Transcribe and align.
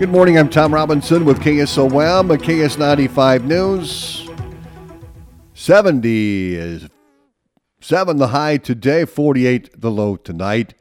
Good 0.00 0.08
morning. 0.08 0.38
I'm 0.38 0.48
Tom 0.48 0.72
Robinson 0.72 1.26
with 1.26 1.40
KSOM, 1.40 2.30
uh, 2.30 2.36
KS95 2.38 3.44
News. 3.44 4.30
70 5.52 6.54
is 6.54 6.88
7 7.82 8.16
the 8.16 8.28
high 8.28 8.56
today, 8.56 9.04
48 9.04 9.78
the 9.78 9.90
low 9.90 10.16
tonight. 10.16 10.72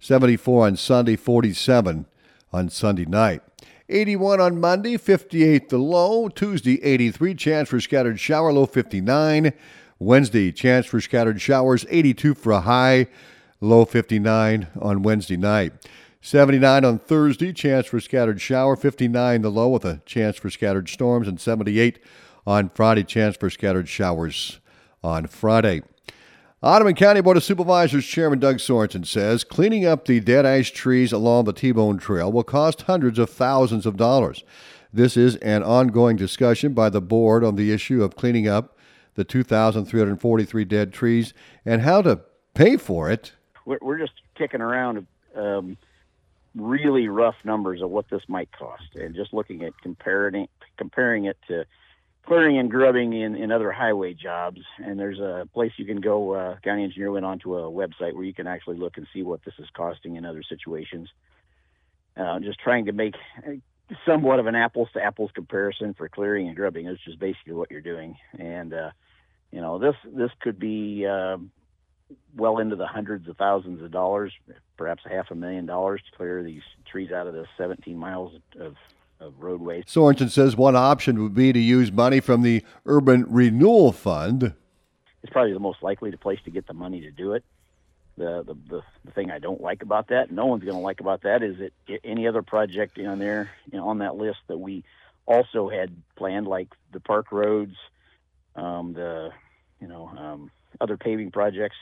74 0.00 0.66
on 0.66 0.76
Sunday, 0.76 1.16
47 1.16 2.04
on 2.52 2.68
Sunday 2.68 3.06
night. 3.06 3.40
81 3.88 4.38
on 4.38 4.60
Monday, 4.60 4.98
58 4.98 5.70
the 5.70 5.78
low. 5.78 6.28
Tuesday, 6.28 6.84
83, 6.84 7.36
chance 7.36 7.70
for 7.70 7.80
scattered 7.80 8.20
shower, 8.20 8.52
low 8.52 8.66
59. 8.66 9.54
Wednesday, 9.98 10.52
chance 10.52 10.84
for 10.84 11.00
scattered 11.00 11.40
showers, 11.40 11.86
82 11.88 12.34
for 12.34 12.52
a 12.52 12.60
high, 12.60 13.06
low 13.62 13.86
59 13.86 14.66
on 14.78 15.02
Wednesday 15.02 15.38
night. 15.38 15.72
79 16.20 16.84
on 16.84 16.98
Thursday, 16.98 17.52
chance 17.52 17.86
for 17.86 18.00
scattered 18.00 18.40
shower. 18.40 18.76
59 18.76 19.42
the 19.42 19.50
low 19.50 19.68
with 19.68 19.84
a 19.84 20.02
chance 20.04 20.36
for 20.36 20.50
scattered 20.50 20.88
storms. 20.88 21.28
And 21.28 21.40
78 21.40 22.00
on 22.46 22.70
Friday, 22.70 23.04
chance 23.04 23.36
for 23.36 23.50
scattered 23.50 23.88
showers 23.88 24.60
on 25.02 25.26
Friday. 25.26 25.82
Audubon 26.60 26.96
County 26.96 27.20
Board 27.20 27.36
of 27.36 27.44
Supervisors 27.44 28.04
Chairman 28.04 28.40
Doug 28.40 28.56
Sorensen 28.56 29.06
says 29.06 29.44
cleaning 29.44 29.86
up 29.86 30.06
the 30.06 30.18
dead 30.18 30.44
ash 30.44 30.72
trees 30.72 31.12
along 31.12 31.44
the 31.44 31.52
T-Bone 31.52 31.98
Trail 31.98 32.32
will 32.32 32.42
cost 32.42 32.82
hundreds 32.82 33.20
of 33.20 33.30
thousands 33.30 33.86
of 33.86 33.96
dollars. 33.96 34.42
This 34.92 35.16
is 35.16 35.36
an 35.36 35.62
ongoing 35.62 36.16
discussion 36.16 36.72
by 36.72 36.88
the 36.88 37.00
board 37.00 37.44
on 37.44 37.54
the 37.54 37.70
issue 37.72 38.02
of 38.02 38.16
cleaning 38.16 38.48
up 38.48 38.76
the 39.14 39.22
2,343 39.22 40.64
dead 40.64 40.92
trees 40.92 41.32
and 41.64 41.82
how 41.82 42.02
to 42.02 42.20
pay 42.54 42.76
for 42.76 43.08
it. 43.08 43.32
We're 43.64 43.98
just 43.98 44.14
kicking 44.34 44.60
around 44.60 45.06
um, 45.36 45.76
really 46.54 47.08
rough 47.08 47.36
numbers 47.44 47.82
of 47.82 47.90
what 47.90 48.08
this 48.10 48.22
might 48.28 48.50
cost, 48.52 48.94
and 48.94 49.14
just 49.14 49.32
looking 49.32 49.64
at 49.64 49.72
comparing 49.82 50.48
comparing 50.76 51.24
it 51.26 51.36
to 51.48 51.64
clearing 52.28 52.58
and 52.58 52.70
grubbing 52.70 53.14
in, 53.14 53.34
in 53.34 53.50
other 53.50 53.72
highway 53.72 54.12
jobs. 54.12 54.60
And 54.78 54.98
there's 54.98 55.18
a 55.18 55.48
place 55.54 55.72
you 55.76 55.86
can 55.86 56.00
go. 56.00 56.34
Uh, 56.34 56.56
county 56.62 56.84
engineer 56.84 57.10
went 57.10 57.24
onto 57.24 57.56
a 57.56 57.70
website 57.70 58.12
where 58.12 58.24
you 58.24 58.34
can 58.34 58.46
actually 58.46 58.76
look 58.76 58.98
and 58.98 59.06
see 59.14 59.22
what 59.22 59.44
this 59.44 59.54
is 59.58 59.66
costing 59.74 60.16
in 60.16 60.26
other 60.26 60.42
situations. 60.42 61.08
Uh, 62.16 62.38
just 62.40 62.58
trying 62.58 62.84
to 62.86 62.92
make 62.92 63.14
somewhat 64.04 64.38
of 64.38 64.46
an 64.46 64.54
apples 64.54 64.88
to 64.92 65.02
apples 65.02 65.30
comparison 65.34 65.94
for 65.94 66.08
clearing 66.08 66.48
and 66.48 66.56
grubbing. 66.56 66.86
It's 66.86 67.02
just 67.02 67.18
basically 67.18 67.54
what 67.54 67.70
you're 67.70 67.80
doing, 67.80 68.16
and 68.38 68.74
uh, 68.74 68.90
you 69.50 69.60
know 69.60 69.78
this 69.78 69.94
this 70.04 70.30
could 70.40 70.58
be. 70.58 71.06
Well 72.36 72.58
into 72.58 72.76
the 72.76 72.86
hundreds 72.86 73.28
of 73.28 73.36
thousands 73.36 73.82
of 73.82 73.90
dollars, 73.90 74.32
perhaps 74.76 75.02
a 75.04 75.08
half 75.08 75.30
a 75.30 75.34
million 75.34 75.66
dollars 75.66 76.00
to 76.10 76.16
clear 76.16 76.42
these 76.42 76.62
trees 76.90 77.12
out 77.12 77.26
of 77.26 77.34
the 77.34 77.46
17 77.58 77.96
miles 77.98 78.32
of, 78.58 78.76
of 79.20 79.34
roadways. 79.38 79.84
Sorensen 79.86 80.30
says 80.30 80.56
one 80.56 80.76
option 80.76 81.22
would 81.22 81.34
be 81.34 81.52
to 81.52 81.58
use 81.58 81.92
money 81.92 82.20
from 82.20 82.42
the 82.42 82.64
Urban 82.86 83.26
Renewal 83.28 83.92
Fund. 83.92 84.54
It's 85.22 85.32
probably 85.32 85.52
the 85.52 85.58
most 85.58 85.82
likely 85.82 86.10
place 86.12 86.38
to 86.44 86.50
get 86.50 86.66
the 86.66 86.74
money 86.74 87.00
to 87.00 87.10
do 87.10 87.32
it. 87.32 87.44
The, 88.16 88.42
the, 88.42 88.54
the, 88.68 88.82
the 89.04 89.10
thing 89.12 89.30
I 89.30 89.38
don't 89.38 89.60
like 89.60 89.82
about 89.82 90.08
that, 90.08 90.30
no 90.30 90.46
one's 90.46 90.64
going 90.64 90.76
to 90.76 90.82
like 90.82 91.00
about 91.00 91.22
that, 91.22 91.42
is 91.42 91.56
that 91.58 92.00
any 92.02 92.26
other 92.26 92.42
project 92.42 92.98
on 92.98 93.18
there, 93.18 93.50
you 93.70 93.78
know, 93.78 93.88
on 93.88 93.98
that 93.98 94.16
list 94.16 94.38
that 94.48 94.58
we 94.58 94.84
also 95.26 95.68
had 95.68 95.94
planned, 96.16 96.46
like 96.46 96.68
the 96.92 97.00
park 97.00 97.30
roads, 97.30 97.76
um, 98.56 98.92
the, 98.94 99.30
you 99.80 99.86
know, 99.86 100.08
um, 100.08 100.50
other 100.80 100.96
paving 100.96 101.30
projects, 101.30 101.76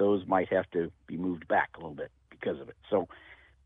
those 0.00 0.26
might 0.26 0.48
have 0.48 0.68
to 0.70 0.90
be 1.06 1.18
moved 1.18 1.46
back 1.46 1.68
a 1.76 1.78
little 1.78 1.94
bit 1.94 2.10
because 2.30 2.58
of 2.58 2.70
it. 2.70 2.76
So 2.88 3.06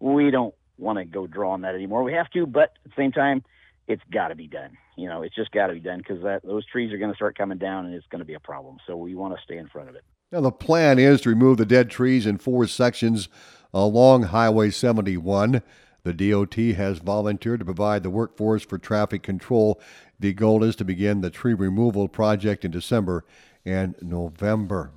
we 0.00 0.32
don't 0.32 0.52
want 0.76 0.98
to 0.98 1.04
go 1.04 1.28
draw 1.28 1.52
on 1.52 1.60
that 1.60 1.76
anymore. 1.76 2.02
We 2.02 2.12
have 2.12 2.28
to, 2.30 2.44
but 2.44 2.74
at 2.84 2.90
the 2.90 2.92
same 2.96 3.12
time, 3.12 3.44
it's 3.86 4.02
got 4.12 4.28
to 4.28 4.34
be 4.34 4.48
done. 4.48 4.76
You 4.96 5.08
know, 5.08 5.22
it's 5.22 5.34
just 5.34 5.52
got 5.52 5.68
to 5.68 5.74
be 5.74 5.80
done 5.80 5.98
because 5.98 6.22
that 6.24 6.42
those 6.42 6.66
trees 6.66 6.92
are 6.92 6.98
going 6.98 7.12
to 7.12 7.16
start 7.16 7.38
coming 7.38 7.58
down, 7.58 7.86
and 7.86 7.94
it's 7.94 8.06
going 8.08 8.18
to 8.18 8.24
be 8.24 8.34
a 8.34 8.40
problem. 8.40 8.78
So 8.84 8.96
we 8.96 9.14
want 9.14 9.36
to 9.36 9.42
stay 9.42 9.56
in 9.56 9.68
front 9.68 9.88
of 9.88 9.94
it. 9.94 10.02
Now 10.32 10.40
the 10.40 10.50
plan 10.50 10.98
is 10.98 11.20
to 11.20 11.28
remove 11.28 11.58
the 11.58 11.66
dead 11.66 11.88
trees 11.88 12.26
in 12.26 12.38
four 12.38 12.66
sections 12.66 13.28
along 13.72 14.24
Highway 14.24 14.70
71. 14.70 15.62
The 16.02 16.12
DOT 16.12 16.54
has 16.54 16.98
volunteered 16.98 17.60
to 17.60 17.64
provide 17.64 18.02
the 18.02 18.10
workforce 18.10 18.64
for 18.64 18.76
traffic 18.76 19.22
control. 19.22 19.80
The 20.18 20.32
goal 20.32 20.64
is 20.64 20.74
to 20.76 20.84
begin 20.84 21.20
the 21.20 21.30
tree 21.30 21.54
removal 21.54 22.08
project 22.08 22.64
in 22.64 22.72
December 22.72 23.24
and 23.64 23.94
November. 24.02 24.90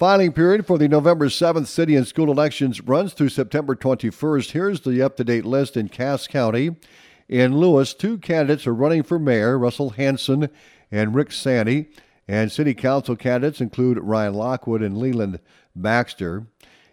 Filing 0.00 0.32
period 0.32 0.66
for 0.66 0.78
the 0.78 0.88
November 0.88 1.26
7th 1.26 1.66
city 1.66 1.94
and 1.94 2.06
school 2.06 2.30
elections 2.30 2.80
runs 2.80 3.12
through 3.12 3.28
September 3.28 3.76
21st. 3.76 4.52
Here's 4.52 4.80
the 4.80 5.02
up 5.02 5.18
to 5.18 5.24
date 5.24 5.44
list 5.44 5.76
in 5.76 5.90
Cass 5.90 6.26
County. 6.26 6.74
In 7.28 7.58
Lewis, 7.58 7.92
two 7.92 8.16
candidates 8.16 8.66
are 8.66 8.72
running 8.72 9.02
for 9.02 9.18
mayor 9.18 9.58
Russell 9.58 9.90
Hanson 9.90 10.48
and 10.90 11.14
Rick 11.14 11.32
Sandy. 11.32 11.90
And 12.26 12.50
city 12.50 12.72
council 12.72 13.14
candidates 13.14 13.60
include 13.60 13.98
Ryan 13.98 14.32
Lockwood 14.32 14.80
and 14.80 14.96
Leland 14.96 15.38
Baxter. 15.76 16.46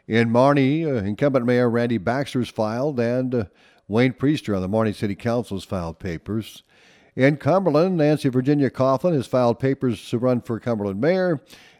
In 0.06 0.30
Marne, 0.30 0.58
uh, 0.58 0.96
incumbent 0.96 1.46
mayor 1.46 1.70
Randy 1.70 2.00
Baxter's 2.00 2.50
filed, 2.50 3.00
and 3.00 3.34
uh, 3.34 3.46
Wayne 3.88 4.12
Priester 4.12 4.54
on 4.54 4.62
the 4.62 4.68
Marne 4.68 4.94
City 4.94 5.16
Council's 5.16 5.64
filed 5.64 5.98
papers. 5.98 6.64
In 7.16 7.38
Cumberland, 7.38 7.96
Nancy 7.96 8.28
Virginia 8.28 8.70
Coughlin 8.70 9.14
has 9.14 9.28
filed 9.28 9.60
papers 9.60 10.10
to 10.10 10.18
run 10.18 10.42
for 10.42 10.60
Cumberland 10.60 11.00
mayor 11.00 11.40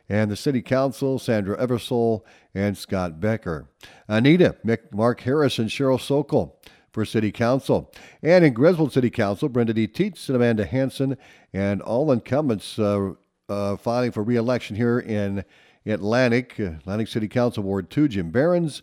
and 0.10 0.32
the 0.32 0.36
City 0.36 0.62
Council, 0.62 1.20
Sandra 1.20 1.58
Eversole, 1.58 2.22
and 2.54 2.78
Scott 2.78 3.20
Becker. 3.20 3.68
Anita, 4.08 4.56
Mick, 4.66 4.92
Mark 4.92 5.22
Harris, 5.22 5.60
and 5.60 5.70
Cheryl 5.70 6.00
Sokol 6.00 6.60
for 6.92 7.06
City 7.06 7.32
Council. 7.32 7.92
And 8.24 8.46
in 8.46 8.54
Griswold 8.54 8.94
City 8.94 9.10
Council, 9.10 9.50
Brenda 9.50 9.74
D. 9.74 9.88
Teets 9.88 10.28
and 10.30 10.36
Amanda 10.36 10.66
Hanson, 10.66 11.18
and 11.54 11.82
all 11.82 12.12
incumbents 12.12 12.80
uh, 12.80 13.12
uh, 13.50 13.76
filing 13.78 14.12
for 14.12 14.24
re-election 14.24 14.76
here 14.76 15.00
in 15.00 15.44
Atlantic, 15.86 16.56
uh, 16.60 16.64
Atlantic 16.64 17.08
City 17.08 17.28
Council 17.28 17.64
Ward 17.64 17.90
2, 17.90 18.08
Jim 18.08 18.32
Behrens, 18.32 18.82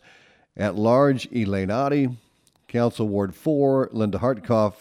at 0.56 0.76
large, 0.76 1.26
Elaine 1.32 1.68
Oddie, 1.68 2.16
Council 2.68 3.08
Ward 3.08 3.34
4, 3.34 3.90
Linda 3.92 4.18
Hartkoff, 4.18 4.74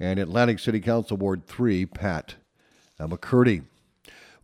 and 0.00 0.18
Atlantic 0.18 0.58
City 0.58 0.80
Council 0.80 1.16
Ward 1.16 1.46
3, 1.46 1.86
Pat 1.86 2.34
McCurdy. 2.98 3.62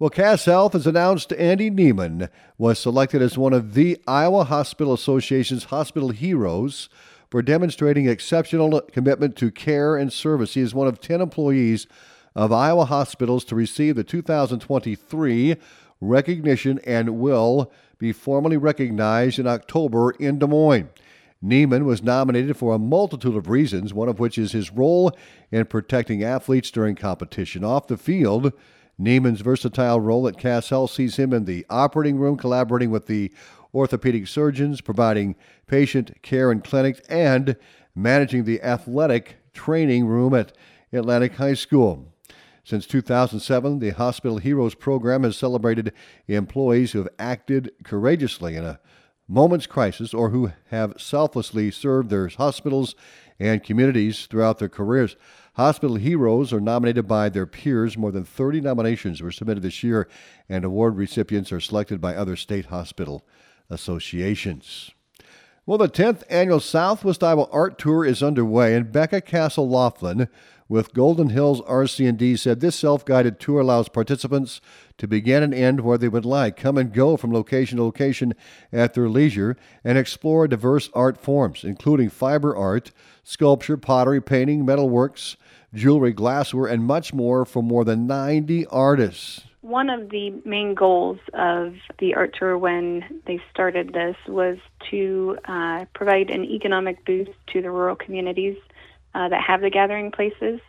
Well, 0.00 0.08
Cass 0.08 0.46
Health 0.46 0.72
has 0.72 0.86
announced 0.86 1.30
Andy 1.34 1.70
Neiman 1.70 2.30
was 2.56 2.78
selected 2.78 3.20
as 3.20 3.36
one 3.36 3.52
of 3.52 3.74
the 3.74 4.00
Iowa 4.06 4.44
Hospital 4.44 4.94
Association's 4.94 5.64
hospital 5.64 6.08
heroes 6.08 6.88
for 7.28 7.42
demonstrating 7.42 8.08
exceptional 8.08 8.80
commitment 8.92 9.36
to 9.36 9.50
care 9.50 9.96
and 9.96 10.10
service. 10.10 10.54
He 10.54 10.62
is 10.62 10.74
one 10.74 10.88
of 10.88 11.02
10 11.02 11.20
employees 11.20 11.86
of 12.34 12.50
Iowa 12.50 12.86
hospitals 12.86 13.44
to 13.44 13.54
receive 13.54 13.94
the 13.94 14.02
2023 14.02 15.56
recognition 16.00 16.80
and 16.86 17.18
will 17.18 17.70
be 17.98 18.10
formally 18.14 18.56
recognized 18.56 19.38
in 19.38 19.46
October 19.46 20.12
in 20.12 20.38
Des 20.38 20.46
Moines. 20.46 20.88
Neiman 21.44 21.84
was 21.84 22.02
nominated 22.02 22.56
for 22.56 22.74
a 22.74 22.78
multitude 22.78 23.36
of 23.36 23.50
reasons, 23.50 23.92
one 23.92 24.08
of 24.08 24.18
which 24.18 24.38
is 24.38 24.52
his 24.52 24.72
role 24.72 25.14
in 25.52 25.66
protecting 25.66 26.24
athletes 26.24 26.70
during 26.70 26.94
competition 26.94 27.62
off 27.62 27.86
the 27.86 27.98
field. 27.98 28.54
Neiman's 29.00 29.40
versatile 29.40 29.98
role 29.98 30.28
at 30.28 30.36
Cass 30.36 30.68
Health 30.68 30.90
sees 30.90 31.16
him 31.16 31.32
in 31.32 31.46
the 31.46 31.64
operating 31.70 32.18
room, 32.18 32.36
collaborating 32.36 32.90
with 32.90 33.06
the 33.06 33.32
orthopedic 33.72 34.26
surgeons, 34.26 34.80
providing 34.80 35.36
patient 35.66 36.20
care 36.22 36.52
in 36.52 36.60
clinics, 36.60 37.00
and 37.08 37.56
managing 37.94 38.44
the 38.44 38.60
athletic 38.62 39.36
training 39.54 40.06
room 40.06 40.34
at 40.34 40.52
Atlantic 40.92 41.34
High 41.34 41.54
School. 41.54 42.12
Since 42.62 42.86
2007, 42.86 43.78
the 43.78 43.90
Hospital 43.90 44.38
Heroes 44.38 44.74
program 44.74 45.22
has 45.22 45.36
celebrated 45.36 45.92
employees 46.28 46.92
who 46.92 46.98
have 46.98 47.08
acted 47.18 47.72
courageously 47.84 48.54
in 48.54 48.64
a 48.64 48.80
moment's 49.26 49.66
crisis 49.66 50.12
or 50.12 50.30
who 50.30 50.52
have 50.70 50.94
selflessly 50.98 51.70
served 51.70 52.10
their 52.10 52.28
hospitals 52.28 52.94
and 53.38 53.64
communities 53.64 54.26
throughout 54.26 54.58
their 54.58 54.68
careers. 54.68 55.16
Hospital 55.60 55.96
heroes 55.96 56.54
are 56.54 56.60
nominated 56.60 57.06
by 57.06 57.28
their 57.28 57.44
peers. 57.44 57.98
More 57.98 58.10
than 58.10 58.24
30 58.24 58.62
nominations 58.62 59.20
were 59.20 59.30
submitted 59.30 59.62
this 59.62 59.82
year, 59.82 60.08
and 60.48 60.64
award 60.64 60.96
recipients 60.96 61.52
are 61.52 61.60
selected 61.60 62.00
by 62.00 62.14
other 62.14 62.34
state 62.34 62.64
hospital 62.64 63.26
associations. 63.68 64.90
Well, 65.66 65.76
the 65.76 65.86
10th 65.86 66.22
annual 66.30 66.60
Southwest 66.60 67.22
Iowa 67.22 67.46
Art 67.52 67.78
Tour 67.78 68.06
is 68.06 68.22
underway, 68.22 68.74
and 68.74 68.90
Becca 68.90 69.20
Castle 69.20 69.68
Laughlin 69.68 70.28
with 70.70 70.94
Golden 70.94 71.30
Hills 71.30 71.60
RC&D 71.62 72.36
said 72.36 72.60
this 72.60 72.76
self-guided 72.76 73.40
tour 73.40 73.58
allows 73.58 73.88
participants 73.88 74.60
to 74.98 75.08
begin 75.08 75.42
and 75.42 75.52
end 75.52 75.80
where 75.80 75.98
they 75.98 76.08
would 76.08 76.24
like, 76.24 76.56
come 76.56 76.78
and 76.78 76.92
go 76.92 77.16
from 77.16 77.32
location 77.32 77.78
to 77.78 77.82
location 77.82 78.34
at 78.72 78.94
their 78.94 79.08
leisure, 79.08 79.56
and 79.82 79.98
explore 79.98 80.46
diverse 80.46 80.88
art 80.94 81.18
forms, 81.20 81.64
including 81.64 82.08
fiber 82.08 82.56
art, 82.56 82.92
sculpture, 83.24 83.76
pottery, 83.76 84.22
painting, 84.22 84.64
metalworks, 84.64 85.34
jewelry, 85.74 86.12
glassware, 86.12 86.68
and 86.68 86.84
much 86.84 87.12
more 87.12 87.44
from 87.44 87.64
more 87.64 87.84
than 87.84 88.06
90 88.06 88.66
artists. 88.66 89.42
One 89.62 89.90
of 89.90 90.10
the 90.10 90.30
main 90.44 90.74
goals 90.74 91.18
of 91.34 91.74
the 91.98 92.14
art 92.14 92.36
tour 92.38 92.56
when 92.56 93.20
they 93.26 93.42
started 93.52 93.92
this 93.92 94.16
was 94.28 94.56
to 94.90 95.36
uh, 95.46 95.84
provide 95.94 96.30
an 96.30 96.44
economic 96.44 97.04
boost 97.04 97.32
to 97.48 97.60
the 97.60 97.72
rural 97.72 97.96
communities 97.96 98.56
uh, 99.14 99.28
that 99.28 99.42
have 99.42 99.60
the 99.60 99.70
gathering 99.70 100.10
places, 100.10 100.60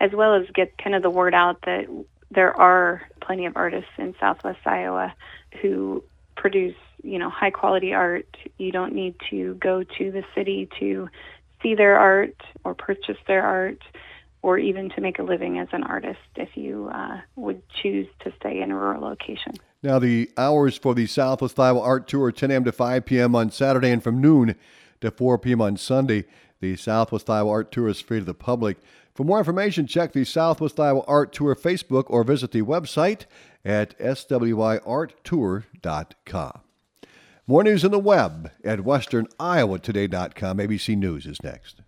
as 0.00 0.12
well 0.12 0.34
as 0.34 0.46
get 0.54 0.76
kind 0.78 0.94
of 0.94 1.02
the 1.02 1.10
word 1.10 1.34
out 1.34 1.60
that 1.62 1.86
there 2.30 2.58
are 2.58 3.02
plenty 3.20 3.46
of 3.46 3.56
artists 3.56 3.90
in 3.98 4.14
Southwest 4.20 4.60
Iowa 4.64 5.12
who 5.60 6.02
produce, 6.36 6.76
you 7.02 7.18
know, 7.18 7.28
high 7.28 7.50
quality 7.50 7.92
art. 7.92 8.36
You 8.58 8.72
don't 8.72 8.94
need 8.94 9.16
to 9.30 9.54
go 9.54 9.82
to 9.82 10.10
the 10.10 10.24
city 10.34 10.68
to 10.78 11.08
see 11.62 11.74
their 11.74 11.98
art 11.98 12.36
or 12.64 12.74
purchase 12.74 13.18
their 13.26 13.42
art 13.42 13.82
or 14.42 14.58
even 14.58 14.88
to 14.90 15.00
make 15.00 15.18
a 15.18 15.22
living 15.22 15.58
as 15.58 15.68
an 15.72 15.82
artist 15.82 16.18
if 16.36 16.56
you 16.56 16.90
uh, 16.94 17.20
would 17.36 17.62
choose 17.82 18.06
to 18.20 18.32
stay 18.40 18.62
in 18.62 18.70
a 18.70 18.74
rural 18.74 19.02
location. 19.02 19.52
Now, 19.82 19.98
the 19.98 20.30
hours 20.36 20.76
for 20.76 20.94
the 20.94 21.06
Southwest 21.06 21.58
Iowa 21.58 21.80
Art 21.80 22.06
Tour 22.06 22.32
10 22.32 22.50
a.m. 22.50 22.64
to 22.64 22.72
5 22.72 23.04
p.m. 23.04 23.34
on 23.34 23.50
Saturday 23.50 23.90
and 23.90 24.02
from 24.02 24.20
noon 24.20 24.54
to 25.00 25.10
4 25.10 25.38
p.m. 25.38 25.60
on 25.60 25.76
Sunday. 25.76 26.24
The 26.60 26.76
Southwest 26.76 27.30
Iowa 27.30 27.50
Art 27.50 27.72
Tour 27.72 27.88
is 27.88 28.00
free 28.00 28.18
to 28.18 28.24
the 28.24 28.34
public. 28.34 28.76
For 29.14 29.24
more 29.24 29.38
information, 29.38 29.86
check 29.86 30.12
the 30.12 30.24
Southwest 30.24 30.78
Iowa 30.78 31.02
Art 31.06 31.32
Tour 31.32 31.54
Facebook 31.54 32.04
or 32.08 32.22
visit 32.22 32.52
the 32.52 32.60
website 32.62 33.24
at 33.64 33.98
swiarttour.com. 33.98 36.60
More 37.46 37.64
news 37.64 37.84
on 37.84 37.90
the 37.90 37.98
web 37.98 38.50
at 38.64 38.80
westerniowatoday.com. 38.80 40.58
ABC 40.58 40.96
News 40.96 41.26
is 41.26 41.42
next. 41.42 41.80